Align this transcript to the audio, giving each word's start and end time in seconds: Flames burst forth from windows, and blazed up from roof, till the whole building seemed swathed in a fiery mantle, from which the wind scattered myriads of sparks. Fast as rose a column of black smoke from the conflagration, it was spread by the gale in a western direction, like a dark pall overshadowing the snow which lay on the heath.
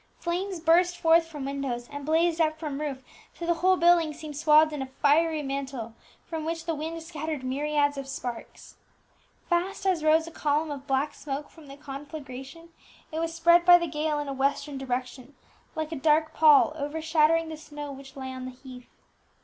Flames 0.19 0.59
burst 0.59 0.97
forth 0.97 1.27
from 1.27 1.45
windows, 1.45 1.87
and 1.91 2.07
blazed 2.07 2.41
up 2.41 2.57
from 2.57 2.81
roof, 2.81 3.03
till 3.35 3.45
the 3.45 3.53
whole 3.53 3.77
building 3.77 4.13
seemed 4.13 4.35
swathed 4.35 4.73
in 4.73 4.81
a 4.81 4.87
fiery 4.87 5.43
mantle, 5.43 5.93
from 6.25 6.43
which 6.43 6.65
the 6.65 6.73
wind 6.73 7.03
scattered 7.03 7.43
myriads 7.43 7.99
of 7.99 8.07
sparks. 8.07 8.77
Fast 9.47 9.85
as 9.85 10.03
rose 10.03 10.25
a 10.25 10.31
column 10.31 10.71
of 10.71 10.87
black 10.87 11.13
smoke 11.13 11.51
from 11.51 11.67
the 11.67 11.77
conflagration, 11.77 12.69
it 13.11 13.19
was 13.19 13.31
spread 13.31 13.63
by 13.63 13.77
the 13.77 13.85
gale 13.85 14.17
in 14.17 14.27
a 14.27 14.33
western 14.33 14.79
direction, 14.79 15.35
like 15.75 15.91
a 15.91 15.95
dark 15.95 16.33
pall 16.33 16.73
overshadowing 16.75 17.49
the 17.49 17.55
snow 17.55 17.91
which 17.91 18.15
lay 18.15 18.31
on 18.33 18.45
the 18.45 18.49
heath. 18.49 18.89